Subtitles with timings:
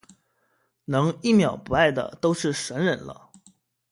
[0.85, 3.29] 能一秒不爱的都是神人了